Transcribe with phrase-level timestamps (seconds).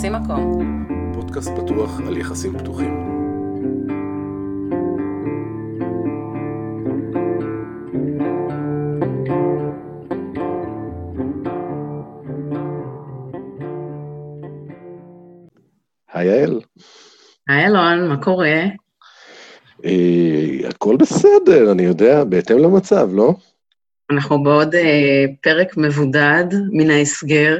[0.00, 0.86] תופסים מקום.
[1.14, 2.94] פודקאסט פתוח על יחסים פתוחים.
[16.12, 16.60] היי יעל.
[17.48, 18.62] היי אלון, מה קורה?
[19.84, 23.34] אה, הכל בסדר, אני יודע, בהתאם למצב, לא?
[24.10, 27.58] אנחנו בעוד אה, פרק מבודד מן ההסגר.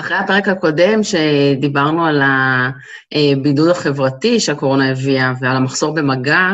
[0.00, 2.22] אחרי הפרק הקודם, שדיברנו על
[3.12, 6.50] הבידוד החברתי שהקורונה הביאה ועל המחסור במגע,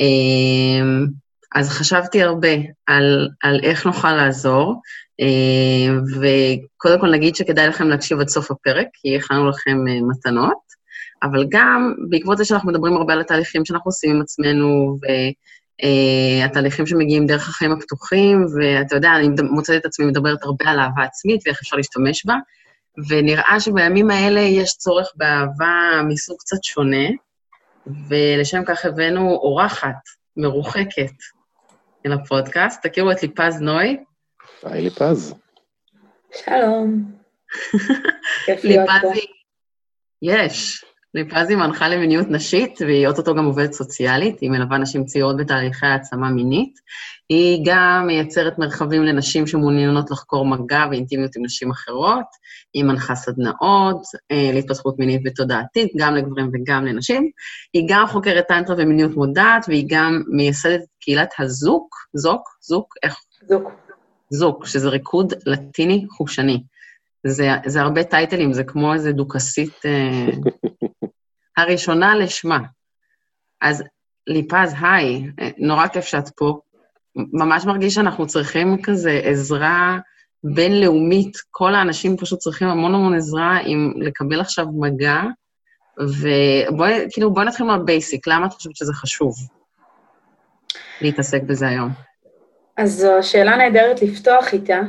[0.00, 1.06] אה,
[1.54, 2.48] אז חשבתי הרבה
[2.86, 4.80] על, על איך נוכל לעזור,
[5.20, 10.68] אה, וקודם כל נגיד שכדאי לכם להקשיב עד סוף הפרק, כי הכנו לכם אה, מתנות,
[11.22, 14.98] אבל גם בעקבות זה שאנחנו מדברים הרבה על התהליכים שאנחנו עושים עם עצמנו,
[16.42, 21.02] והתהליכים שמגיעים דרך החיים הפתוחים, ואתה יודע, אני מוצאת את עצמי מדברת הרבה על אהבה
[21.02, 22.34] עצמית ואיך אפשר להשתמש בה,
[23.08, 27.08] ונראה שבימים האלה יש צורך באהבה מסוג קצת שונה,
[28.08, 29.96] ולשם כך הבאנו אורחת
[30.36, 31.12] מרוחקת
[32.06, 32.86] אל הפודקאסט.
[32.86, 33.96] תכירו את ליפז נוי.
[34.62, 35.34] היי ליפז.
[36.44, 37.12] שלום.
[38.46, 39.08] כיף להיות פה.
[40.22, 40.84] יש.
[41.14, 45.86] ליפז היא מנחה למיניות נשית, והיא אוטוטו גם עובדת סוציאלית, היא מלווה נשים צעירות בתהליכי
[45.86, 46.78] העצמה מינית.
[47.28, 52.24] היא גם מייצרת מרחבים לנשים שמעוניינות לחקור מגע ואינטימיות עם נשים אחרות,
[52.74, 57.30] היא מנחה סדנאות אה, להתפתחות מינית ותודעתית, גם לגברים וגם לנשים.
[57.74, 63.16] היא גם חוקרת טנטרה ומיניות מודעת, והיא גם מייסדת קהילת הזוק, זוק, זוק, איך?
[63.48, 63.70] זוק.
[64.30, 66.62] זוק, שזה ריקוד לטיני חושני.
[67.26, 70.26] זה, זה הרבה טייטלים, זה כמו איזה דוכסית אה,
[71.58, 72.58] הראשונה לשמה.
[73.60, 73.84] אז
[74.26, 76.60] ליפז, היי, נורא כיף שאת פה.
[77.16, 79.98] ממש מרגיש שאנחנו צריכים כזה עזרה
[80.44, 81.36] בינלאומית.
[81.50, 85.22] כל האנשים פשוט צריכים המון המון עזרה עם לקבל עכשיו מגע,
[85.98, 88.26] ובואי, כאילו, בואי נתחיל מהבייסיק.
[88.26, 89.34] למה את חושבת שזה חשוב
[91.00, 91.90] להתעסק בזה היום?
[92.76, 94.80] אז זו שאלה נהדרת לפתוח איתה.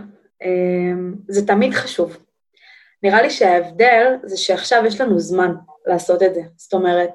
[0.43, 2.17] אמ, זה תמיד חשוב.
[3.03, 5.53] נראה לי שההבדל זה שעכשיו יש לנו זמן
[5.87, 6.41] לעשות את זה.
[6.57, 7.11] זאת אומרת,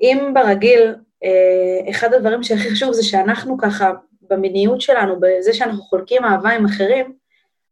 [0.00, 3.92] אם ברגיל, אה, אחד הדברים שהכי חשוב זה שאנחנו ככה,
[4.30, 7.12] במיניות שלנו, בזה שאנחנו חולקים אהבה עם אחרים,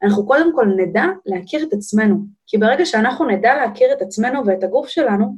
[0.02, 2.16] אנחנו קודם כל נדע להכיר את עצמנו.
[2.46, 5.36] כי ברגע שאנחנו נדע להכיר את עצמנו ואת הגוף שלנו,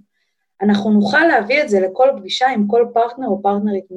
[0.62, 3.96] אנחנו נוכל להביא את זה לכל פגישה עם כל פרטנר או פרטנרית אה,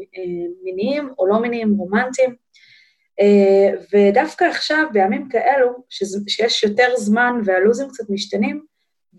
[0.63, 2.35] מיניים או לא מיניים, רומנטיים.
[3.19, 5.83] אה, ודווקא עכשיו, בימים כאלו,
[6.27, 8.65] שיש יותר זמן והלו"זים קצת משתנים,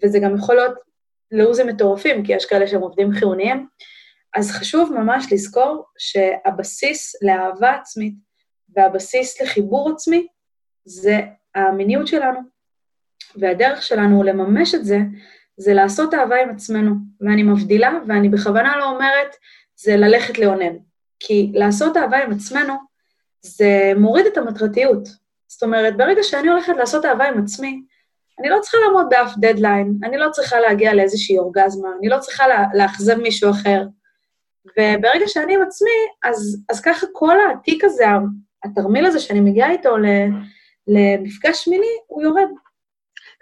[0.02, 0.74] וזה גם יכול להיות
[1.30, 3.66] לו"זים מטורפים, כי יש כאלה שהם עובדים חיוניים,
[4.34, 8.14] אז חשוב ממש לזכור שהבסיס לאהבה עצמית
[8.76, 10.26] והבסיס לחיבור עצמי
[10.84, 11.20] זה
[11.54, 12.38] המיניות שלנו.
[13.36, 14.98] והדרך שלנו לממש את זה,
[15.56, 16.94] זה לעשות אהבה עם עצמנו.
[17.20, 19.36] ואני מבדילה, ואני בכוונה לא אומרת,
[19.76, 20.76] זה ללכת לאונן.
[21.20, 22.74] כי לעשות אהבה עם עצמנו,
[23.42, 25.08] זה מוריד את המטרתיות.
[25.48, 27.82] זאת אומרת, ברגע שאני הולכת לעשות אהבה עם עצמי,
[28.40, 32.44] אני לא צריכה לעמוד באף דדליין, אני לא צריכה להגיע לאיזושהי אורגזמה, אני לא צריכה
[32.74, 33.82] לאכזב מישהו אחר.
[34.64, 35.90] וברגע שאני עם עצמי,
[36.24, 38.04] אז, אז ככה כל התיק הזה,
[38.64, 39.96] התרמיל הזה שאני מגיעה איתו
[40.88, 42.48] למפגש מיני, הוא יורד.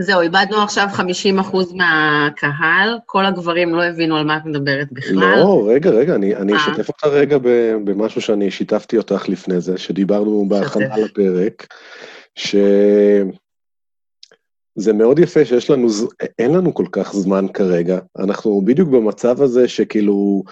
[0.02, 5.38] זהו, איבדנו עכשיו 50 אחוז מהקהל, כל הגברים לא הבינו על מה את מדברת בכלל.
[5.38, 7.38] לא, רגע, רגע, אני, אני אשתף אותך רגע
[7.84, 11.66] במשהו שאני שיתפתי אותך לפני זה, שדיברנו בהכנה לפרק,
[12.34, 13.32] שזה
[14.94, 15.88] מאוד יפה שיש לנו,
[16.38, 17.98] אין לנו כל כך זמן כרגע.
[18.18, 20.42] אנחנו בדיוק במצב הזה שכאילו,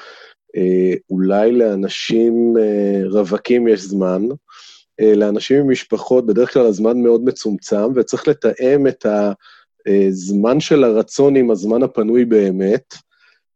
[0.56, 4.22] אה, אולי לאנשים אה, רווקים יש זמן,
[5.00, 9.06] לאנשים עם משפחות, בדרך כלל הזמן מאוד מצומצם, וצריך לתאם את
[9.86, 12.94] הזמן של הרצון עם הזמן הפנוי באמת,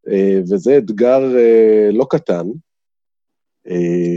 [0.08, 2.46] אה, וזה אתגר אה, לא קטן.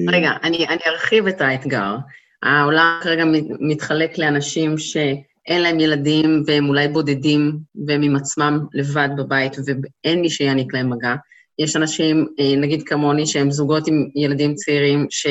[0.07, 1.95] רגע, אני, אני ארחיב את האתגר.
[2.43, 3.23] העולם כרגע
[3.59, 7.57] מתחלק לאנשים שאין להם ילדים והם אולי בודדים
[7.87, 11.15] והם עם עצמם לבד בבית ואין מי שיעניק להם מגע.
[11.59, 12.27] יש אנשים,
[12.57, 15.27] נגיד כמוני, שהם זוגות עם ילדים צעירים, ש...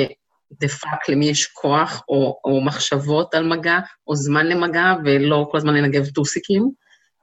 [0.52, 5.58] the fuck למי יש כוח או, או מחשבות על מגע או זמן למגע ולא כל
[5.58, 6.70] הזמן לנגב טוסיקים.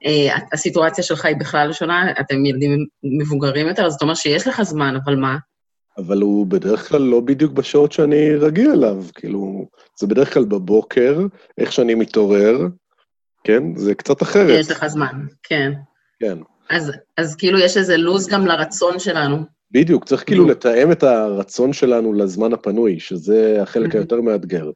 [0.06, 4.62] Uh, הסיטואציה שלך היא בכלל שונה, אתם ילדים מבוגרים יותר, אז אתה אומר שיש לך
[4.62, 5.38] זמן, אבל מה?
[5.98, 9.68] אבל הוא בדרך כלל לא בדיוק בשעות שאני רגיל אליו, כאילו,
[10.00, 11.20] זה בדרך כלל בבוקר,
[11.58, 12.58] איך שאני מתעורר,
[13.44, 13.76] כן?
[13.76, 14.60] זה קצת אחרת.
[14.60, 15.72] יש לך זמן, כן.
[16.20, 16.38] כן.
[16.70, 19.56] אז, אז כאילו יש איזה לו"ז גם לרצון שלנו.
[19.72, 24.72] בדיוק, צריך כאילו לתאם את הרצון שלנו לזמן הפנוי, שזה החלק היותר מאתגר.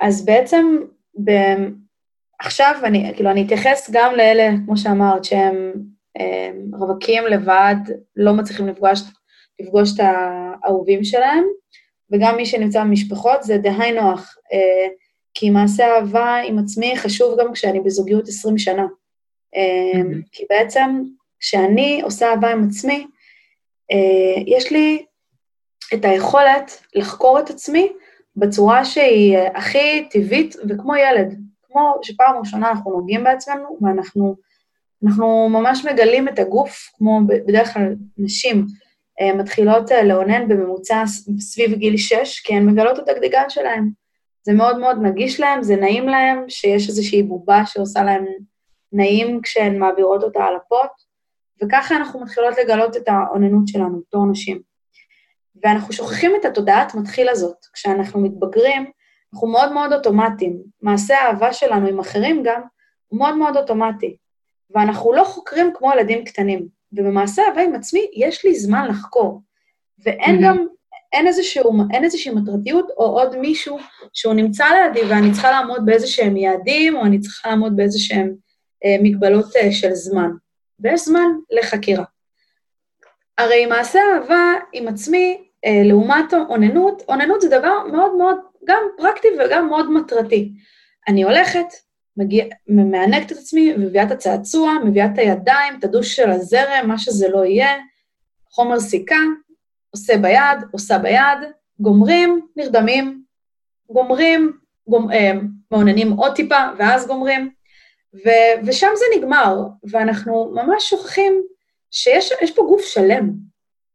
[0.00, 0.76] אז בעצם,
[1.24, 1.30] ב...
[2.38, 5.72] עכשיו אני, כאילו, אני אתייחס גם לאלה, כמו שאמרת, שהם
[6.16, 7.76] הם, רווקים לבד,
[8.16, 9.00] לא מצליחים לפגוש,
[9.60, 11.44] לפגוש את האהובים שלהם,
[12.12, 14.36] וגם מי שנמצא במשפחות, זה די נוח.
[14.52, 14.88] אה,
[15.34, 18.86] כי מעשה אהבה עם עצמי חשוב גם כשאני בזוגיות 20 שנה.
[18.86, 20.28] Mm-hmm.
[20.32, 21.02] כי בעצם
[21.40, 23.06] כשאני עושה אהבה עם עצמי,
[24.46, 25.04] יש לי
[25.94, 27.92] את היכולת לחקור את עצמי
[28.36, 31.34] בצורה שהיא אה, הכי טבעית וכמו ילד.
[31.62, 34.36] כמו שפעם ראשונה אנחנו נוגעים בעצמנו ואנחנו
[35.04, 38.66] אנחנו ממש מגלים את הגוף, כמו בדרך כלל נשים
[39.34, 41.04] מתחילות לאונן בממוצע
[41.38, 43.90] סביב גיל 6, כי הן מגלות את הדגדגן שלהן.
[44.42, 48.26] זה מאוד מאוד נגיש להם, זה נעים להם, שיש איזושהי בובה שעושה להם
[48.92, 50.90] נעים כשהן מעבירות אותה על הפוט,
[51.62, 54.60] וככה אנחנו מתחילות לגלות את האוננות שלנו בתור נשים.
[55.62, 57.56] ואנחנו שוכחים את התודעת מתחיל הזאת.
[57.72, 58.90] כשאנחנו מתבגרים,
[59.34, 60.62] אנחנו מאוד מאוד אוטומטיים.
[60.82, 62.62] מעשה האהבה שלנו עם אחרים גם
[63.08, 64.16] הוא מאוד מאוד אוטומטי.
[64.70, 66.68] ואנחנו לא חוקרים כמו ילדים קטנים.
[66.92, 69.42] ובמעשה אהבה עם עצמי יש לי זמן לחקור.
[70.04, 70.44] ואין mm-hmm.
[70.44, 70.66] גם
[71.12, 73.78] אין, איזשהו, אין איזושהי מטרתיות או עוד מישהו
[74.12, 78.34] שהוא נמצא לידי ואני צריכה לעמוד באיזה שהם יעדים, או אני צריכה לעמוד באיזה שהם
[78.84, 80.30] אה, מגבלות אה, של זמן.
[80.80, 82.04] ויש זמן לחקירה.
[83.38, 89.28] הרי מעשה אהבה עם עצמי, אה, לעומת אוננות, אוננות זה דבר מאוד מאוד, גם פרקטי
[89.38, 90.52] וגם מאוד מטרתי.
[91.08, 91.66] אני הולכת,
[92.16, 96.98] מגיע, מענקת את עצמי, מביאה את הצעצוע, מביאה את הידיים, את הדוש של הזרם, מה
[96.98, 97.76] שזה לא יהיה,
[98.50, 99.20] חומר סיכה,
[99.90, 101.38] עושה ביד, עושה ביד,
[101.80, 103.22] גומרים, נרדמים,
[103.90, 104.52] גומרים,
[104.88, 105.32] גומ, אה,
[105.70, 107.50] מעוננים עוד טיפה, ואז גומרים,
[108.14, 108.28] ו,
[108.66, 109.56] ושם זה נגמר,
[109.90, 111.42] ואנחנו ממש שוכחים
[111.90, 113.30] שיש פה גוף שלם,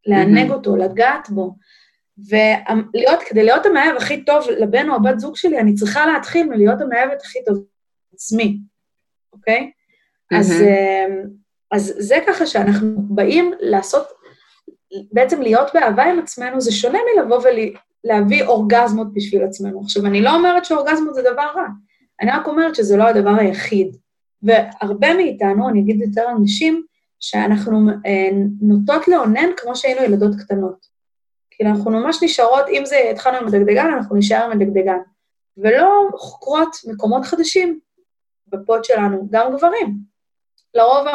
[0.06, 0.54] לענג mm-hmm.
[0.54, 1.56] אותו, לגעת בו,
[2.30, 6.82] ולהיות, כדי להיות המאהב הכי טוב לבן או הבת זוג שלי, אני צריכה להתחיל מלהיות
[6.82, 7.64] המאהבת הכי טוב
[8.14, 8.58] עצמי,
[9.34, 9.72] אוקיי?
[10.34, 10.38] Mm-hmm.
[10.38, 11.06] אז, אה,
[11.72, 14.08] אז זה ככה שאנחנו באים לעשות
[15.12, 17.42] בעצם להיות באהבה עם עצמנו זה שונה מלבוא
[18.04, 19.82] ולהביא אורגזמות בשביל עצמנו.
[19.82, 21.68] עכשיו, אני לא אומרת שאורגזמות זה דבר רע,
[22.22, 23.98] אני רק אומרת שזה לא הדבר היחיד.
[24.44, 26.84] והרבה מאיתנו, אני אגיד יותר אנשים,
[27.20, 28.30] שאנחנו אה,
[28.62, 30.86] נוטות לאונן כמו שהיינו ילדות קטנות.
[31.52, 34.98] כי אנחנו ממש נשארות, אם זה התחלנו עם הדגדגן, אנחנו נשאר עם הדגדגן.
[35.58, 37.80] ולא חוקרות מקומות חדשים
[38.48, 39.98] בפוד שלנו, גם גברים.
[40.74, 41.08] לרוב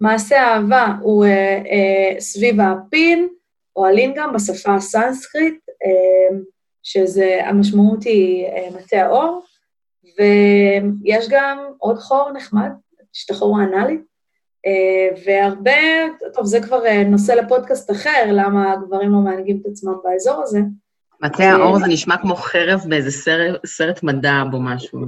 [0.00, 3.28] המעשה האהבה הוא אה, אה, סביב הפין,
[3.76, 6.38] או הלינגאם בשפה הסנסקריט, אה,
[6.82, 9.44] שזה, המשמעות היא אה, מטה האור,
[10.18, 12.70] ויש גם עוד חור נחמד,
[13.14, 13.98] יש את החור האנאלי,
[14.66, 15.72] אה, והרבה,
[16.34, 20.60] טוב, זה כבר אה, נושא לפודקאסט אחר, למה הגברים לא מענגים את עצמם באזור הזה,
[21.22, 24.98] מטה האור זה נשמע כמו חרב באיזה סרט, סרט מדע או משהו.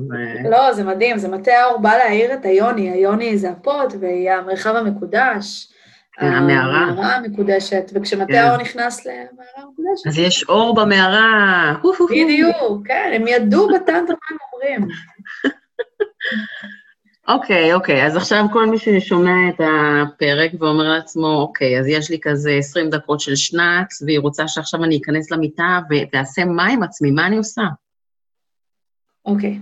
[0.50, 4.74] לא, זה מדהים, זה מטה האור בא להעיר את היוני, היוני זה הפוט והיא המרחב
[4.74, 5.72] המקודש.
[6.20, 6.78] המערה.
[6.78, 8.34] המערה המקודשת, וכשמטה כן.
[8.34, 10.06] האור נכנס למערה המקודשת.
[10.06, 11.74] אז יש אור במערה.
[12.10, 14.88] בדיוק, כן, הם ידעו בטנטרה מה אומרים.
[17.28, 22.18] אוקיי, אוקיי, אז עכשיו כל מי ששומע את הפרק ואומר לעצמו, אוקיי, אז יש לי
[22.22, 27.10] כזה 20 דקות של שנץ, והיא רוצה שעכשיו אני אכנס למיטה ותעשה מה עם עצמי,
[27.10, 27.62] מה אני עושה?
[29.24, 29.58] אוקיי,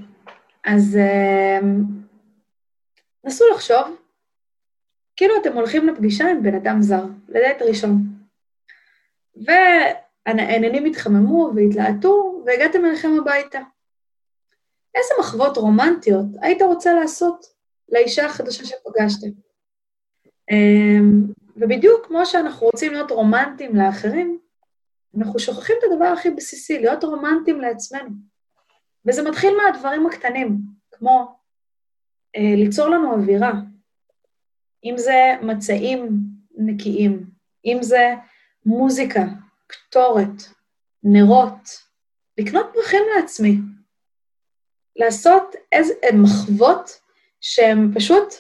[0.65, 0.99] אז
[1.61, 1.65] uh,
[3.25, 3.97] נסו לחשוב,
[5.17, 8.03] כאילו אתם הולכים לפגישה עם בן אדם זר, לדייט ראשון,
[9.37, 13.61] והעניינים התחממו והתלהטו, והגעתם אליכם הביתה.
[14.97, 17.57] איזה מחוות רומנטיות היית רוצה לעשות?
[17.89, 19.29] לאישה החדשה שפגשתם.
[20.51, 21.27] אמ,
[21.57, 24.39] ובדיוק כמו שאנחנו רוצים להיות רומנטיים לאחרים,
[25.19, 28.11] אנחנו שוכחים את הדבר הכי בסיסי, להיות רומנטיים לעצמנו.
[29.07, 30.59] וזה מתחיל מהדברים הקטנים,
[30.93, 31.37] כמו
[32.37, 33.53] אה, ליצור לנו אווירה.
[34.85, 36.09] אם זה מצעים
[36.57, 37.27] נקיים,
[37.65, 38.15] אם זה
[38.67, 39.25] מוזיקה,
[39.67, 40.43] קטורת,
[41.03, 41.69] נרות,
[42.39, 43.57] לקנות פרחים לעצמי,
[44.97, 47.01] לעשות איזה מחוות
[47.41, 48.35] שהם פשוט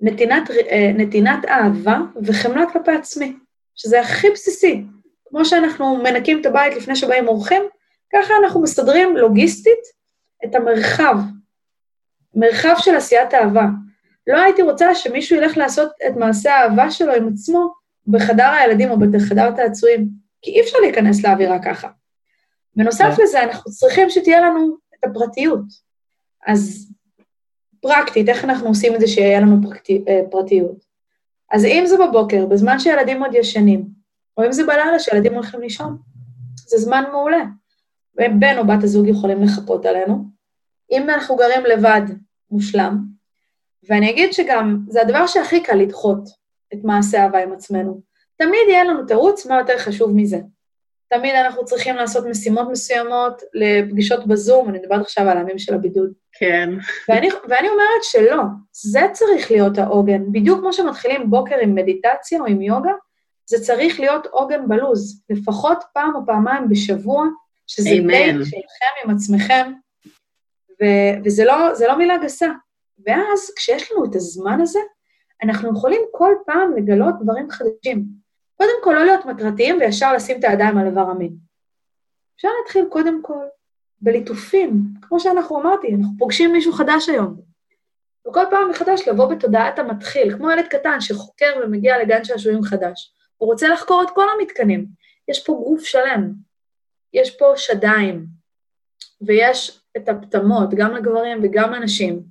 [0.00, 3.36] נתינת, אה, נתינת אהבה וחמלה כלפי עצמי,
[3.74, 4.84] שזה הכי בסיסי.
[5.28, 7.62] כמו שאנחנו מנקים את הבית לפני שבאים אורחים,
[8.12, 9.78] ככה אנחנו מסדרים לוגיסטית
[10.44, 11.16] את המרחב,
[12.34, 13.64] מרחב של עשיית אהבה.
[14.26, 17.72] לא הייתי רוצה שמישהו ילך לעשות את מעשה האהבה שלו עם עצמו
[18.06, 20.08] בחדר הילדים או בחדר התעצועים,
[20.42, 21.88] כי אי אפשר להיכנס לאווירה ככה.
[22.76, 23.22] בנוסף כן.
[23.22, 25.87] לזה, אנחנו צריכים שתהיה לנו את הפרטיות.
[26.46, 26.92] אז
[27.80, 30.84] פרקטית, איך אנחנו עושים את זה שיהיה לנו פרקטי, אה, פרטיות.
[31.50, 33.84] אז אם זה בבוקר, בזמן שילדים עוד ישנים,
[34.36, 35.96] או אם זה בלילה שילדים הולכים לישון,
[36.68, 37.44] זה זמן מעולה.
[38.14, 40.24] בן או בת הזוג יכולים לחפות עלינו.
[40.92, 42.02] אם אנחנו גרים לבד,
[42.50, 42.98] מושלם,
[43.88, 46.28] ואני אגיד שגם זה הדבר שהכי קל לדחות
[46.74, 48.00] את מעשה אהבה עם עצמנו.
[48.36, 50.38] תמיד יהיה לנו תירוץ מה יותר חשוב מזה.
[51.10, 56.12] תמיד אנחנו צריכים לעשות משימות מסוימות לפגישות בזום, אני מדברת עכשיו על הימים של הבידוד.
[56.32, 56.70] כן.
[57.08, 60.32] ואני, ואני אומרת שלא, זה צריך להיות העוגן.
[60.32, 62.92] בדיוק כמו שמתחילים בוקר עם מדיטציה או עם יוגה,
[63.46, 67.26] זה צריך להיות עוגן בלוז, לפחות פעם או פעמיים בשבוע,
[67.66, 69.72] שזה דייט שלכם עם עצמכם,
[70.82, 71.56] ו- וזה לא,
[71.88, 72.48] לא מילה גסה.
[73.06, 74.78] ואז כשיש לנו את הזמן הזה,
[75.42, 78.04] אנחנו יכולים כל פעם לגלות דברים חדשים.
[78.58, 81.36] קודם כל, לא להיות מטרתיים וישר לשים את הידיים על איבר המין.
[82.36, 83.44] אפשר להתחיל קודם כל
[84.00, 87.40] בליטופים, כמו שאנחנו אמרתי, אנחנו פוגשים מישהו חדש היום.
[88.28, 93.12] וכל פעם מחדש לבוא בתודעת המתחיל, כמו ילד קטן שחוקר ומגיע לגן שעשועים חדש.
[93.36, 94.86] הוא רוצה לחקור את כל המתקנים.
[95.28, 96.32] יש פה גוף שלם,
[97.12, 98.26] יש פה שדיים,
[99.20, 102.22] ויש את הפטמות, גם לגברים וגם לנשים,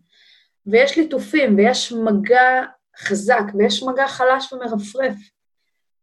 [0.66, 2.64] ויש ליטופים, ויש מגע
[2.98, 5.16] חזק, ויש מגע חלש ומרפרף.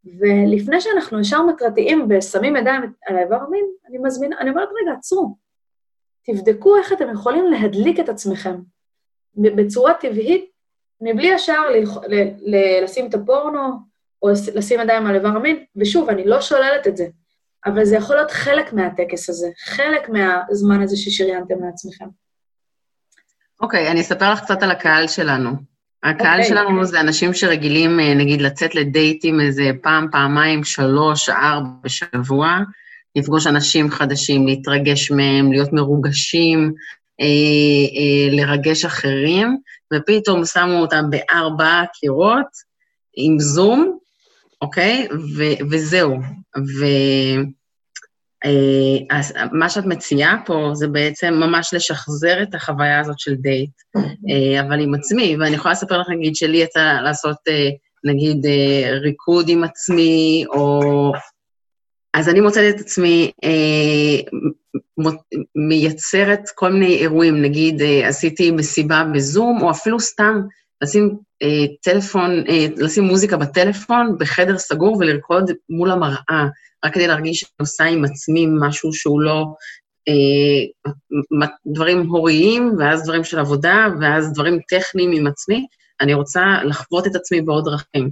[0.05, 5.37] ולפני שאנחנו ישר מטרתיים ושמים ידיים על האיבר המין, אני מזמינה, אני אומרת, רגע, עצרו.
[6.27, 8.57] תבדקו איך אתם יכולים להדליק את עצמכם
[9.37, 10.51] בצורה טבעית,
[11.01, 11.63] מבלי ישר
[12.83, 13.61] לשים את הפורנו,
[14.23, 17.07] או לשים ידיים על איבר המין, ושוב, אני לא שוללת את זה,
[17.67, 22.07] אבל זה יכול להיות חלק מהטקס הזה, חלק מהזמן הזה ששריינתם לעצמכם.
[23.61, 25.74] אוקיי, okay, אני אספר לך קצת על הקהל שלנו.
[26.05, 26.43] הקהל okay.
[26.43, 26.49] אוקיי.
[26.49, 32.59] שלנו זה אנשים שרגילים, אה, נגיד, לצאת לדייטים איזה פעם, פעמיים, שלוש, ארבע בשבוע,
[33.17, 36.73] לפגוש אנשים חדשים, להתרגש מהם, להיות מרוגשים,
[37.21, 39.57] אה, אה, לרגש אחרים,
[39.95, 42.47] ופתאום שמו אותם בארבע קירות
[43.17, 43.99] עם זום,
[44.63, 45.09] אוקיי?
[45.37, 46.19] ו- וזהו.
[48.45, 54.81] אה, שאת מציעה פה זה בעצם ממש לשחזר את החוויה הזאת של דייט, אה, אבל
[54.81, 57.69] עם עצמי, ואני יכולה לספר לך, נגיד, שלי יצא לעשות, אה,
[58.05, 58.47] נגיד,
[59.03, 61.13] ריקוד עם עצמי, או...
[62.15, 63.33] אז אני מוצאת את עצמי
[65.57, 70.41] מייצרת כל מיני אירועים, נגיד, עשיתי מסיבה בזום, או אפילו סתם
[70.83, 71.17] לשים
[71.83, 76.47] טלפון, אה, לשים מוזיקה בטלפון בחדר סגור ולרקוד מול המראה,
[76.85, 79.45] רק כדי להרגיש שאני עושה עם עצמי משהו שהוא לא
[80.09, 80.15] אה,
[81.67, 85.67] דברים הוריים, ואז דברים של עבודה, ואז דברים טכניים עם עצמי.
[86.01, 88.11] אני רוצה לחוות את עצמי בעוד דרכים.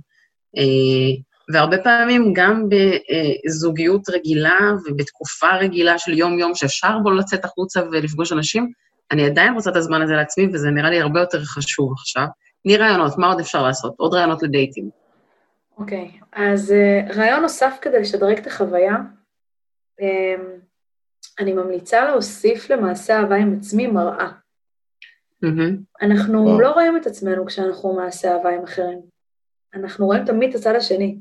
[0.57, 1.23] אה,
[1.53, 8.73] והרבה פעמים גם בזוגיות רגילה ובתקופה רגילה של יום-יום, שאפשר בו לצאת החוצה ולפגוש אנשים,
[9.11, 12.27] אני עדיין רוצה את הזמן הזה לעצמי, וזה נראה לי הרבה יותר חשוב עכשיו.
[12.63, 13.95] תני רעיונות, מה עוד אפשר לעשות?
[13.97, 14.91] עוד רעיונות לדייטים.
[15.79, 18.97] אוקיי, okay, אז uh, רעיון נוסף כדי לשדרג את החוויה,
[20.01, 20.05] um,
[21.39, 24.29] אני ממליצה להוסיף למעשה אהבה עם עצמי מראה.
[25.45, 26.03] Mm-hmm.
[26.03, 26.63] אנחנו wow.
[26.63, 29.01] לא רואים את עצמנו כשאנחנו מעשה אהבה עם אחרים.
[29.75, 31.19] אנחנו רואים תמיד את הצד השני.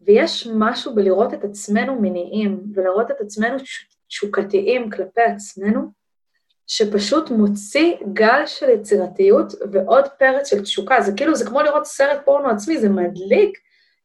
[0.00, 3.56] ויש משהו בלראות את עצמנו מניעים ולראות את עצמנו
[4.08, 5.92] תשוקתיים כלפי עצמנו,
[6.66, 11.00] שפשוט מוציא גל של יצירתיות ועוד פרץ של תשוקה.
[11.00, 13.58] זה כאילו, זה כמו לראות סרט פורנו עצמי, זה מדליק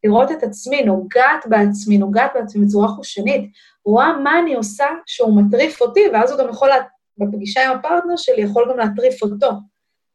[0.04, 3.52] לראות את עצמי, נוגעת בעצמי, נוגעת בעצמי בצורה חושנית,
[3.86, 6.76] רואה מה אני עושה שהוא מטריף אותי, ואז הוא גם יכול, לה,
[7.18, 9.50] בפגישה עם הפרטנר שלי, יכול גם להטריף אותו.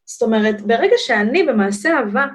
[0.05, 2.27] זאת אומרת, ברגע שאני במעשה אהבה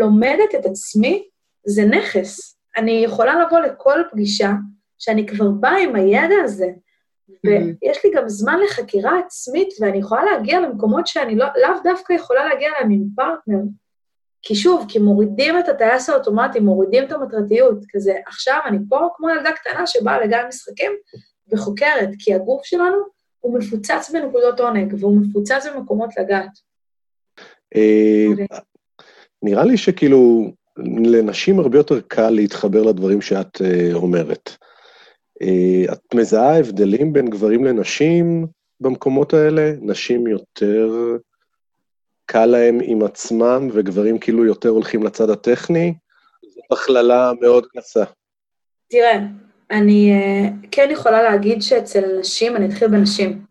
[0.00, 1.28] לומדת את עצמי,
[1.66, 2.58] זה נכס.
[2.76, 4.50] אני יכולה לבוא לכל פגישה
[4.98, 6.68] שאני כבר באה עם הידע הזה.
[7.44, 12.48] ויש לי גם זמן לחקירה עצמית, ואני יכולה להגיע למקומות שאני לא, לאו דווקא יכולה
[12.48, 13.62] להגיע אליהם עם פרטנר.
[14.42, 19.30] כי שוב, כי מורידים את הטייס האוטומטי, מורידים את המטרתיות, כזה, עכשיו אני פה כמו
[19.30, 20.92] ילדה קטנה שבאה לגן משחקים
[21.52, 22.96] וחוקרת, כי הגוף שלנו
[23.40, 26.50] הוא מפוצץ בנקודות עונג, והוא מפוצץ במקומות לגעת.
[27.76, 28.46] אה, אוקיי.
[29.42, 30.52] נראה לי שכאילו,
[31.04, 34.56] לנשים הרבה יותר קל להתחבר לדברים שאת אה, אומרת.
[35.42, 38.46] אה, את מזהה הבדלים בין גברים לנשים
[38.80, 39.72] במקומות האלה?
[39.80, 41.16] נשים יותר
[42.26, 45.94] קל להם עם עצמם, וגברים כאילו יותר הולכים לצד הטכני?
[46.42, 48.04] זאת הכללה מאוד גסה.
[48.90, 49.18] תראה,
[49.70, 53.44] אני uh, כן יכולה להגיד שאצל נשים, אני אתחיל בנשים,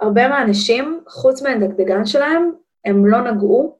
[0.00, 2.52] הרבה מהנשים, חוץ מהדגדגן שלהם,
[2.84, 3.78] הם לא נגעו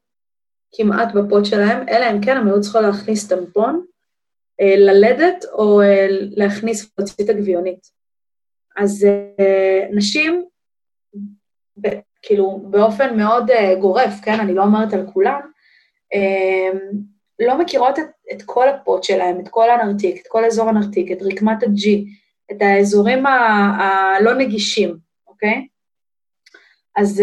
[0.76, 3.84] כמעט בפוד שלהם, אלא אם כן הם היו צריכות להכניס טמפון, אה,
[4.61, 7.90] ללדת או אה, להכניס ולהוציא את הגביונית.
[8.76, 9.06] אז
[9.38, 10.44] אה, נשים,
[12.23, 15.40] כאילו באופן מאוד גורף, כן, אני לא אומרת על כולם,
[17.38, 21.23] לא מכירות את, את כל הפוט שלהם, את כל הנרתיק, את כל אזור הנרתיק, את
[21.23, 21.88] רקמת ה-G,
[22.52, 24.96] את האזורים הלא נגישים,
[25.26, 25.66] אוקיי?
[26.96, 27.23] אז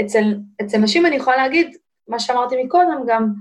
[0.00, 1.76] אצל, אצל נשים אני יכולה להגיד,
[2.08, 3.32] מה שאמרתי מקודם גם,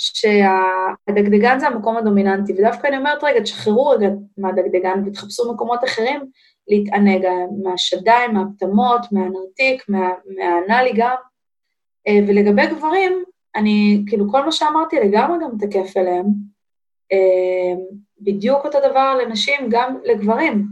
[0.00, 6.20] שהדגדגן זה המקום הדומיננטי, ודווקא אני אומרת, רגע, תשחררו רגע מהדגדגן ותחפשו מקומות אחרים
[6.68, 7.26] להתענג,
[7.62, 11.14] מהשדיים, מהפטמות, מהנרתיק, מה, מהאנאלי גם.
[12.08, 13.24] אה, ולגבי גברים,
[13.56, 16.26] אני, כאילו, כל מה שאמרתי לגמרי גם תקף אליהם.
[17.12, 17.82] אה,
[18.20, 20.66] בדיוק אותו דבר לנשים, גם לגברים.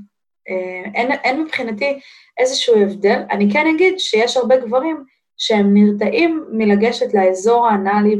[0.49, 1.99] אה, אין, אין מבחינתי
[2.39, 3.23] איזשהו הבדל.
[3.31, 5.05] אני כן אגיד שיש הרבה גברים
[5.37, 8.17] שהם נרתעים מלגשת לאזור האנאלי,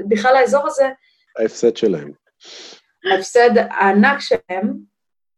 [0.00, 0.88] ובכלל האזור הזה...
[1.38, 2.10] ההפסד שלהם.
[3.12, 4.72] ההפסד הענק שלהם.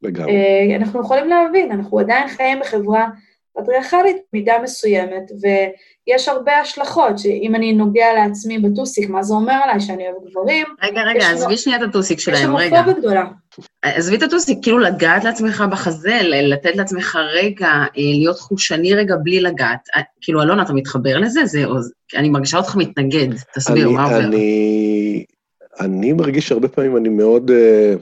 [0.03, 0.77] לגמרי.
[0.77, 3.09] אנחנו יכולים להבין, אנחנו עדיין חיים בחברה
[3.57, 9.81] פטריארכלית מידה מסוימת, ויש הרבה השלכות, שאם אני נוגע לעצמי בטוסיק, מה זה אומר עליי?
[9.81, 10.67] שאני אוהב גברים?
[10.83, 12.67] רגע, רגע, עזבי שנייה את הטוסיק שלהם, רגע.
[12.67, 13.25] יש הומופוביה גדולה.
[13.83, 19.41] עזבי את הטוסיק, כאילו לגעת לעצמך בחזה, לתת לעצמך רגע, אה, להיות חושני רגע בלי
[19.41, 19.89] לגעת.
[19.97, 21.47] אה, כאילו, אלונה, אתה מתחבר לזה?
[21.47, 21.65] זה,
[22.17, 24.19] אני מרגישה אותך מתנגד, תסביר, מה עובר?
[24.19, 25.25] אני,
[25.81, 27.95] אני מרגיש שהרבה פעמים אני מאוד, אה,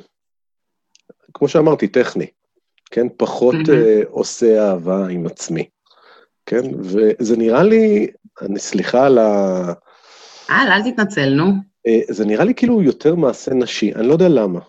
[1.35, 2.27] כמו שאמרתי, טכני.
[2.93, 3.07] כן?
[3.17, 4.09] פחות mm-hmm.
[4.09, 5.65] עושה אהבה עם עצמי,
[6.47, 6.63] כן?
[6.81, 8.07] וזה נראה לי,
[8.43, 9.73] אני סליחה על ה...
[10.51, 11.53] אה, אל תתנצל, נו.
[11.89, 14.61] Uh, זה נראה לי כאילו יותר מעשה נשי, אני לא יודע למה.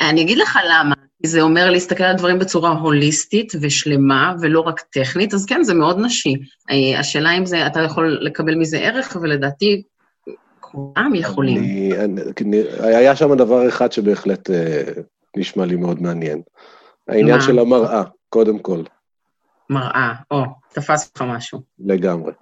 [0.00, 0.94] אני אגיד לך למה.
[1.26, 5.98] זה אומר להסתכל על דברים בצורה הוליסטית ושלמה, ולא רק טכנית, אז כן, זה מאוד
[5.98, 6.34] נשי.
[6.70, 9.82] אה, השאלה אם זה, אתה יכול לקבל מזה ערך, ולדעתי,
[10.60, 11.58] כולם יכולים.
[11.58, 11.92] אני,
[12.40, 14.82] אני, היה שם דבר אחד שבהחלט אה,
[15.36, 16.42] נשמע לי מאוד מעניין.
[17.08, 17.42] העניין מה?
[17.42, 18.82] של המראה, קודם כל.
[19.70, 21.60] מראה, או, תפס לך משהו.
[21.78, 22.32] לגמרי.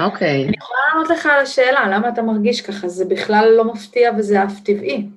[0.00, 0.44] אוקיי.
[0.48, 2.88] אני יכולה לענות לך על השאלה, למה אתה מרגיש ככה?
[2.88, 5.08] זה בכלל לא מפתיע וזה אף טבעי.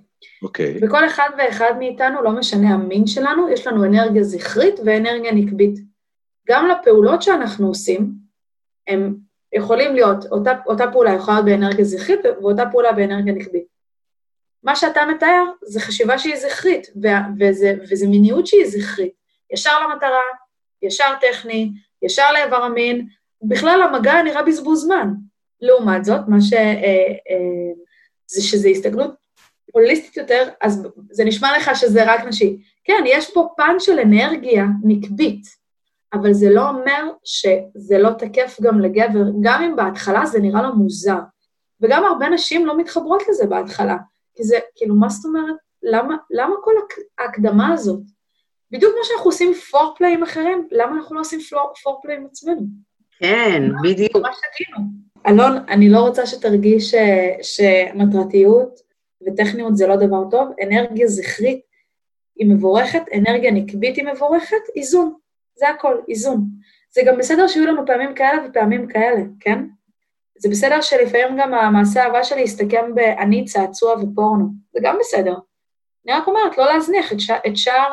[0.44, 0.80] אוקיי.
[0.80, 5.80] בכל אחד ואחד מאיתנו, לא משנה המין שלנו, יש לנו אנרגיה זכרית ואנרגיה נקבית.
[6.50, 8.12] גם לפעולות שאנחנו עושים,
[8.88, 9.16] הם
[9.54, 13.73] יכולים להיות, אותה, אותה פעולה יכולה להיות באנרגיה זכרית ואותה פעולה באנרגיה נקבית.
[14.64, 16.88] מה שאתה מתאר זה חשיבה שהיא זכרית,
[17.40, 19.14] וזה, וזה מיניות שהיא זכרית.
[19.54, 20.22] ישר למטרה,
[20.82, 21.72] ישר טכני,
[22.02, 23.08] ישר לאיבר המין,
[23.42, 25.14] בכלל המגע נראה בזבוז זמן.
[25.62, 26.54] לעומת זאת, מה ש...
[26.54, 26.60] אה,
[27.30, 27.74] אה,
[28.28, 29.12] זה שזה הסתגלות
[29.72, 32.58] הוליסטית יותר, אז זה נשמע לך שזה רק נשי.
[32.84, 35.44] כן, יש פה פן של אנרגיה נקבית,
[36.14, 40.76] אבל זה לא אומר שזה לא תקף גם לגבר, גם אם בהתחלה זה נראה לו
[40.76, 41.20] מוזר.
[41.82, 43.98] וגם הרבה נשים לא מתחברות לזה בהתחלה.
[44.36, 45.56] כי זה, כאילו, מה זאת אומרת?
[45.84, 46.74] למה, למה כל
[47.20, 48.02] ההקדמה הזאת?
[48.72, 51.40] בדיוק כמו שאנחנו עושים פורפליי עם אחרים, למה אנחנו לא עושים
[51.84, 52.62] פורפליי עם עצמנו?
[53.20, 54.16] כן, בדיוק.
[54.16, 54.90] מה שתגידו.
[55.28, 56.96] אלון, אני לא רוצה שתרגיש
[57.42, 58.80] שמטרתיות
[59.28, 61.62] וטכניות זה לא דבר טוב, אנרגיה זכרית
[62.36, 65.14] היא מבורכת, אנרגיה נקבית היא מבורכת, איזון,
[65.56, 66.46] זה הכל, איזון.
[66.92, 69.60] זה גם בסדר שיהיו לנו פעמים כאלה ופעמים כאלה, כן?
[70.38, 75.36] זה בסדר שלפעמים גם המעשה האהבה שלי יסתכם ב"אני, צעצוע ופורנו", זה גם בסדר.
[76.06, 77.30] אני רק אומרת, לא להזניח את, ש...
[77.30, 77.90] את שאר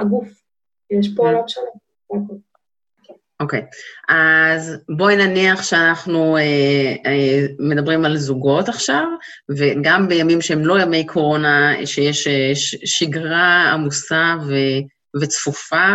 [0.00, 0.28] הגוף.
[0.90, 1.64] יש פה עולם שלם.
[3.40, 3.64] אוקיי, okay.
[4.08, 6.42] אז בואי נניח שאנחנו אה,
[7.06, 9.06] אה, מדברים על זוגות עכשיו,
[9.58, 12.50] וגם בימים שהם לא ימי קורונה, שיש אה,
[12.84, 14.54] שגרה עמוסה ו,
[15.22, 15.94] וצפופה,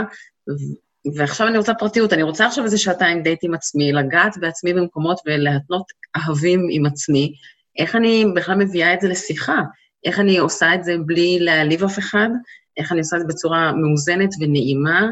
[1.16, 5.20] ועכשיו אני רוצה פרטיות, אני רוצה עכשיו איזה שעתיים דייט עם עצמי, לגעת בעצמי במקומות
[5.26, 5.86] ולהתנות
[6.16, 7.34] אהבים עם עצמי.
[7.80, 9.62] איך אני בכלל מביאה את זה לשיחה?
[10.06, 12.30] איך אני עושה את זה בלי להעליב אף אחד?
[12.78, 15.10] איך אני עושה את זה בצורה מאוזנת ונעימה,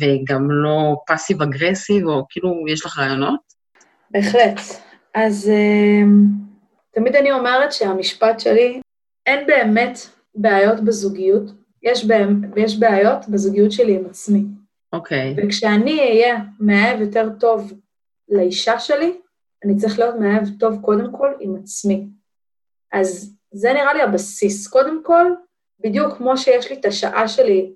[0.00, 3.40] וגם לא פאסיב אגרסיב, או כאילו, יש לך רעיונות?
[4.10, 4.60] בהחלט.
[5.14, 6.08] אז uh,
[6.94, 8.80] תמיד אני אומרת שהמשפט שלי,
[9.26, 9.98] אין באמת
[10.34, 14.44] בעיות בזוגיות, יש, בהם, יש בעיות בזוגיות שלי עם עצמי.
[14.92, 15.34] אוקיי.
[15.36, 15.40] Okay.
[15.46, 17.72] וכשאני אהיה מאהב יותר טוב
[18.28, 19.20] לאישה שלי,
[19.64, 22.06] אני צריך להיות מאהב טוב קודם כל עם עצמי.
[22.92, 24.68] אז זה נראה לי הבסיס.
[24.68, 25.32] קודם כל,
[25.80, 27.72] בדיוק כמו שיש לי את השעה שלי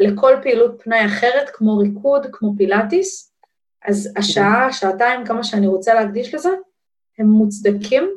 [0.00, 3.32] לכל פעילות פנאי אחרת, כמו ריקוד, כמו פילאטיס,
[3.84, 6.50] אז השעה, שעתיים, כמה שאני רוצה להקדיש לזה,
[7.18, 8.10] הם מוצדקים,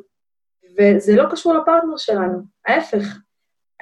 [0.78, 3.18] וזה לא קשור לפרטנר שלנו, ההפך.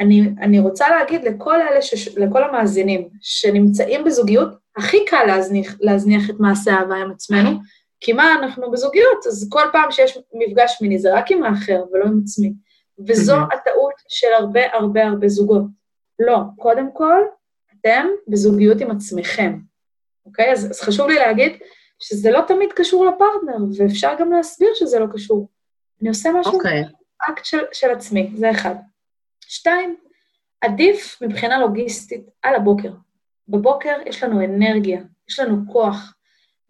[0.01, 6.31] אני, אני רוצה להגיד לכל אלה, שש, לכל המאזינים שנמצאים בזוגיות, הכי קל להזניח, להזניח
[6.31, 7.51] את מעשה האהבה עם עצמנו,
[8.01, 12.05] כי מה, אנחנו בזוגיות, אז כל פעם שיש מפגש מיני זה רק עם האחר ולא
[12.05, 12.53] עם עצמי.
[13.07, 15.63] וזו הטעות של הרבה הרבה הרבה זוגות.
[16.19, 17.21] לא, קודם כל,
[17.81, 19.59] אתם בזוגיות עם עצמכם,
[20.27, 20.53] אוקיי?
[20.53, 21.53] אז, אז חשוב לי להגיד
[21.99, 25.49] שזה לא תמיד קשור לפרטנר, ואפשר גם להסביר שזה לא קשור.
[26.01, 26.85] אני עושה משהו, אוקיי.
[27.31, 28.75] אקט של, של עצמי, זה אחד.
[29.49, 29.97] שתיים,
[30.61, 32.93] עדיף מבחינה לוגיסטית על הבוקר.
[33.49, 36.15] בבוקר יש לנו אנרגיה, יש לנו כוח.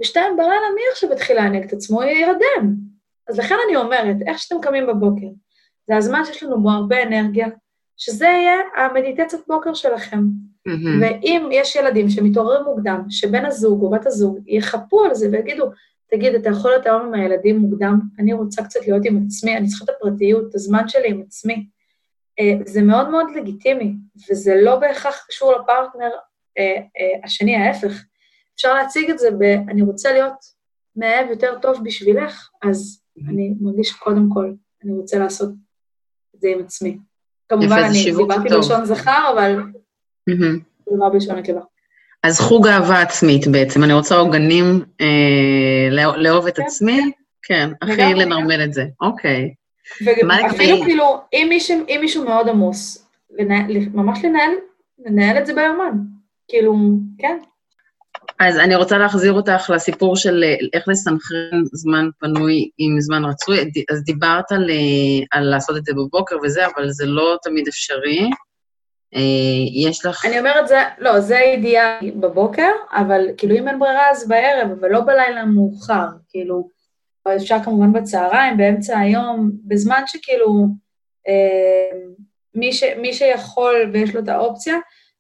[0.01, 2.03] בשתיים בלילה מי עכשיו יתחיל לענג את עצמו?
[2.03, 2.75] יירדם.
[3.29, 5.27] אז לכן אני אומרת, איך שאתם קמים בבוקר,
[5.87, 7.49] זה הזמן שיש לנו בו הרבה אנרגיה,
[7.97, 10.19] שזה יהיה המדיטציית בוקר שלכם.
[10.19, 10.89] Mm-hmm.
[11.01, 15.65] ואם יש ילדים שמתעוררים מוקדם, שבן הזוג או בת הזוג יחפו על זה ויגידו,
[16.11, 18.01] תגיד, אתה יכול להיות היום עם הילדים מוקדם?
[18.19, 21.67] אני רוצה קצת להיות עם עצמי, אני צריכה את הפרטיות, את הזמן שלי עם עצמי.
[22.39, 23.95] אה, זה מאוד מאוד לגיטימי,
[24.31, 26.11] וזה לא בהכרח קשור לפרטנר
[26.59, 28.05] אה, אה, השני, ההפך.
[28.55, 30.59] אפשר להציג את זה ב, אני רוצה להיות
[30.97, 33.03] מאהב יותר טוב בשבילך, אז.
[33.27, 34.53] אני מרגיש קודם כל,
[34.85, 35.49] אני רוצה לעשות
[36.35, 36.99] את זה עם עצמי.
[37.49, 39.61] כמובן, אני דיברתי בלשון זכר, אבל
[40.87, 41.61] לא בלשון נקבה.
[42.23, 46.63] אז חוג אהבה עצמית בעצם, אני רוצה עוגנים אה, לאהוב את כן.
[46.63, 49.55] עצמי, כן, הכי לנרמל את זה, אוקיי.
[50.05, 54.51] ואפילו כאילו, אם מישהו, אם מישהו מאוד עמוס, לנהל, ממש לנהל,
[55.07, 55.93] לנהל את זה ביומן.
[56.49, 56.77] כאילו,
[57.19, 57.39] כן.
[58.41, 63.59] אז אני רוצה להחזיר אותך לסיפור של אה, איך לסנכרן זמן פנוי עם זמן רצוי.
[63.91, 68.31] אז דיברת על, אה, על לעשות את זה בבוקר וזה, אבל זה לא תמיד אפשרי.
[69.15, 69.21] אה,
[69.89, 70.25] יש לך...
[70.27, 74.89] אני אומרת, זה, לא, זה אידיאלי בבוקר, אבל כאילו אם אין ברירה אז בערב, אבל
[74.89, 76.69] לא בלילה מאוחר, כאילו,
[77.37, 80.67] אפשר כמובן בצהריים, באמצע היום, בזמן שכאילו
[81.29, 81.99] אה,
[82.55, 84.77] מי, ש, מי שיכול ויש לו את האופציה,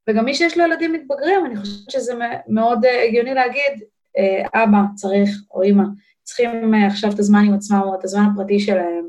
[0.08, 2.14] וגם מי שיש לו ילדים מתבגרים, אני חושבת שזה
[2.48, 3.82] מאוד אה, הגיוני להגיד,
[4.18, 5.84] אה, אבא צריך, או אימא,
[6.22, 9.04] צריכים אה, עכשיו את הזמן עם עצמם, או את הזמן הפרטי שלהם,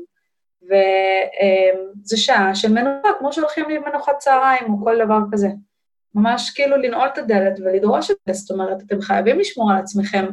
[0.62, 5.48] וזו שעה של מנוחה, כמו שהולכים למנוחת צהריים, או כל דבר כזה.
[6.14, 10.26] ממש כאילו לנעול את הדלת ולדרוש את זה, זאת אומרת, אתם חייבים לשמור על עצמכם,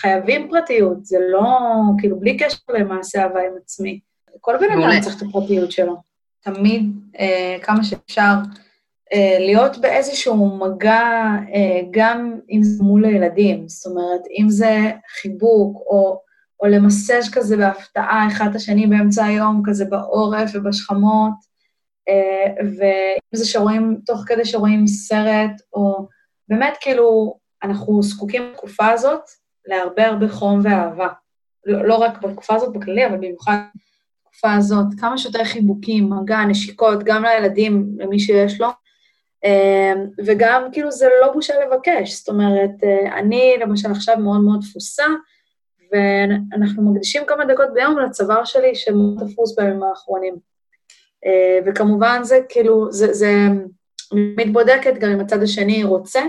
[0.00, 1.58] חייבים פרטיות, זה לא,
[1.98, 4.00] כאילו, בלי קשר למעשה אהבה עם עצמי.
[4.40, 5.96] כל בן אדם צריך את הפרטיות שלו.
[6.40, 6.82] תמיד,
[7.18, 8.34] אה, כמה שאפשר,
[9.12, 11.02] אה, להיות באיזשהו מגע,
[11.54, 16.20] אה, גם אם זה מול הילדים, זאת אומרת, אם זה חיבוק, או,
[16.60, 21.32] או למסש כזה בהפתעה אחד את השני באמצע היום, כזה בעורף ובשכמות,
[22.08, 26.08] אה, ואם זה שרואים, תוך כדי שרואים סרט, או
[26.48, 29.20] באמת, כאילו, אנחנו זקוקים בתקופה הזאת
[29.66, 31.08] להרבה הרבה חום ואהבה.
[31.66, 33.58] לא, לא רק בתקופה הזאת בכללי, אבל במיוחד
[34.26, 38.68] בתקופה הזאת, כמה שיותר חיבוקים, מגע, נשיקות, גם לילדים, למי שיש לו,
[39.44, 44.60] אמ, וגם כאילו זה לא בושה לבקש, זאת אומרת, אה, אני למשל עכשיו מאוד מאוד
[44.60, 45.04] תפוסה,
[45.92, 50.36] ואנחנו מקדישים כמה דקות ביום לצוואר שלי שמאוד תפוס בימים האחרונים.
[51.26, 53.32] אה, וכמובן זה כאילו, זה, זה
[54.12, 56.20] מתבודקת גם אם הצד השני רוצה,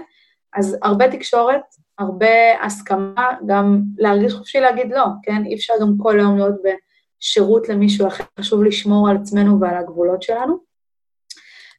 [0.55, 1.61] אז הרבה תקשורת,
[1.99, 5.45] הרבה הסכמה, גם להרגיש חופשי להגיד לא, כן?
[5.45, 10.21] אי אפשר גם כל היום להיות בשירות למישהו אחר, חשוב לשמור על עצמנו ועל הגבולות
[10.21, 10.57] שלנו.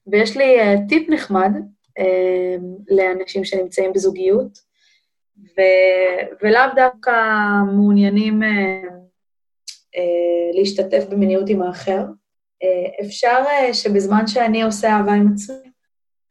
[0.07, 1.53] ויש לי uh, טיפ נחמד
[2.01, 4.59] uh, לאנשים שנמצאים בזוגיות,
[5.39, 5.61] ו,
[6.43, 7.13] ולאו דווקא
[7.73, 8.47] מעוניינים uh,
[9.97, 12.05] uh, להשתתף במיניות עם האחר.
[12.65, 15.71] Uh, אפשר uh, שבזמן שאני עושה אהבה עם עצמי,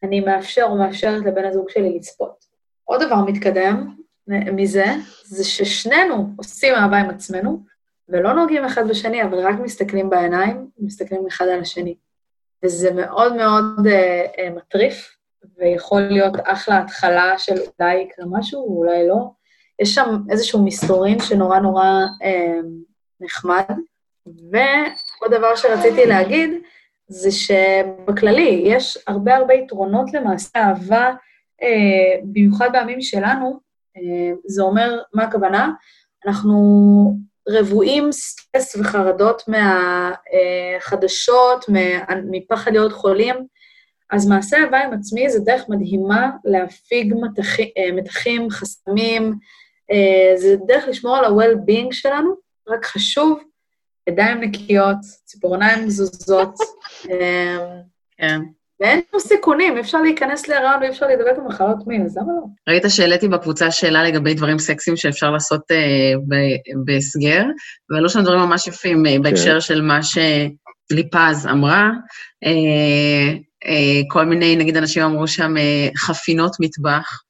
[0.04, 2.49] אני מאפשר או מאפשרת לבן הזוג שלי לצפות.
[2.90, 3.96] עוד דבר מתקדם
[4.28, 4.86] מזה,
[5.24, 7.64] זה ששנינו עושים אהבה עם עצמנו,
[8.10, 11.96] ולא נוגעים אחד בשני, אבל רק מסתכלים בעיניים, מסתכלים אחד על השני.
[12.64, 15.18] וזה מאוד מאוד uh, uh, מטריף,
[15.58, 19.30] ויכול להיות אחלה התחלה של אולי יקרה משהו, ואולי לא.
[19.82, 21.86] יש שם איזשהו מסתורין שנורא נורא
[22.22, 22.66] uh,
[23.20, 23.64] נחמד.
[24.26, 26.50] ועוד דבר שרציתי להגיד,
[27.08, 31.12] זה שבכללי יש הרבה הרבה יתרונות למעשה אהבה,
[32.24, 33.60] במיוחד בימים שלנו,
[33.98, 34.02] uh,
[34.46, 35.72] זה אומר, מה הכוונה?
[36.26, 36.56] אנחנו
[37.50, 39.44] רבועים סטרס וחרדות
[40.78, 41.66] מהחדשות,
[42.32, 43.36] מפחד להיות חולים,
[44.10, 49.34] אז מעשה אהבה עם עצמי זה דרך מדהימה להפיג מתחים, אה, מתחים חסמים,
[49.92, 52.36] אה, זה דרך לשמור על ה-well-being שלנו,
[52.68, 53.40] רק חשוב,
[54.08, 56.56] ידיים נקיות, ציפורניים מזוזות.
[57.12, 57.58] אה,
[58.18, 58.40] כן.
[58.80, 62.74] ואין פה סיכונים, אי אפשר להיכנס להיריון ואי אפשר להידבק במחלות מין, אז למה לא?
[62.74, 66.14] ראית שהעליתי בקבוצה שאלה לגבי דברים סקסיים שאפשר לעשות אה,
[66.86, 67.44] בהסגר,
[67.90, 69.62] ועלו שם דברים ממש יפים אה, בהקשר כן.
[69.62, 71.90] של מה שליפז אמרה.
[72.46, 73.34] אה,
[73.66, 77.22] אה, כל מיני, נגיד אנשים אמרו שם אה, חפינות מטבח,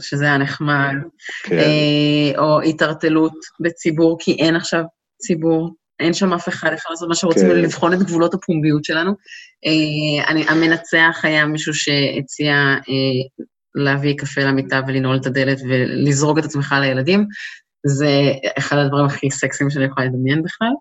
[0.00, 0.94] שזה היה נחמד,
[1.42, 1.58] כן.
[1.58, 4.82] אה, או התערטלות בציבור, כי אין עכשיו
[5.18, 5.74] ציבור.
[6.00, 7.58] אין שם אף אחד, יכול לעשות מה שרוצים, כן.
[7.58, 9.12] לבחון את גבולות הפומביות שלנו.
[9.66, 16.44] אה, אני, המנצח היה מישהו שהציע אה, להביא קפה למיטה ולנעול את הדלת ולזרוק את
[16.44, 17.26] עצמך לילדים.
[17.86, 20.72] זה אחד הדברים הכי סקסיים שאני יכולה לדמיין בכלל.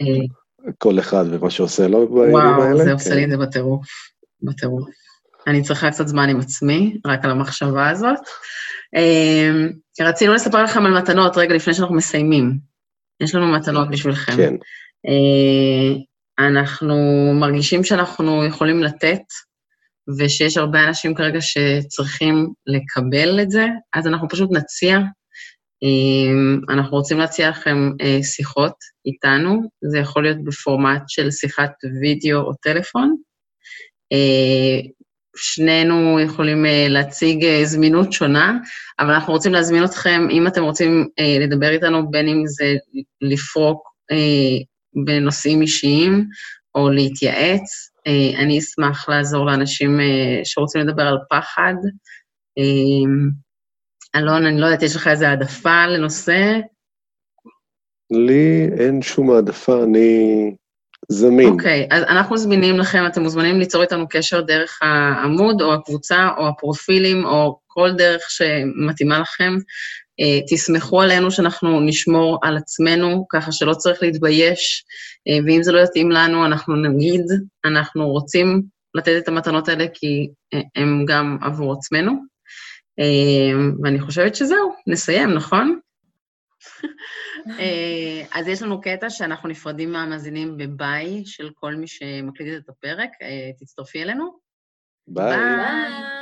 [0.00, 0.26] אה,
[0.78, 2.56] כל אחד ומה שעושה לו בימים האלה.
[2.56, 3.16] וואו, זה עושה כן.
[3.16, 3.86] לי את זה בטירוף,
[4.42, 4.88] בטירוף.
[5.46, 8.18] אני צריכה קצת זמן עם עצמי, רק על המחשבה הזאת.
[10.00, 12.71] רצינו לספר לכם על מתנות רגע לפני שאנחנו מסיימים.
[13.22, 14.36] יש לנו מתנות בשבילכם.
[14.36, 14.54] כן.
[16.38, 16.96] אנחנו
[17.40, 19.22] מרגישים שאנחנו יכולים לתת,
[20.18, 24.98] ושיש הרבה אנשים כרגע שצריכים לקבל את זה, אז אנחנו פשוט נציע.
[26.68, 27.76] אנחנו רוצים להציע לכם
[28.22, 28.74] שיחות
[29.06, 33.16] איתנו, זה יכול להיות בפורמט של שיחת וידאו או טלפון.
[35.36, 38.58] שנינו יכולים להציג זמינות שונה,
[39.00, 41.08] אבל אנחנו רוצים להזמין אתכם, אם אתם רוצים
[41.40, 42.74] לדבר איתנו, בין אם זה
[43.20, 43.82] לפרוק
[45.04, 46.24] בנושאים אישיים
[46.74, 47.90] או להתייעץ,
[48.38, 50.00] אני אשמח לעזור לאנשים
[50.44, 51.74] שרוצים לדבר על פחד.
[54.16, 56.58] אלון, אני לא יודעת, יש לך איזו העדפה לנושא?
[58.10, 60.54] לי אין שום העדפה, אני
[61.12, 61.48] זמין.
[61.48, 66.28] אוקיי, okay, אז אנחנו זמינים לכם, אתם מוזמנים ליצור איתנו קשר דרך העמוד או הקבוצה
[66.36, 69.56] או הפרופילים או כל דרך שמתאימה לכם.
[70.50, 74.84] תסמכו עלינו שאנחנו נשמור על עצמנו, ככה שלא צריך להתבייש,
[75.46, 77.24] ואם זה לא יתאים לנו, אנחנו נגיד,
[77.64, 78.62] אנחנו רוצים
[78.94, 80.28] לתת את המתנות האלה כי
[80.76, 82.12] הם גם עבור עצמנו.
[83.82, 85.78] ואני חושבת שזהו, נסיים, נכון?
[88.32, 93.10] אז יש לנו קטע שאנחנו נפרדים מהמאזינים בביי של כל מי שמקליט את הפרק.
[93.58, 94.38] תצטרפי אלינו.
[95.08, 95.36] ביי.
[95.36, 96.21] ביי.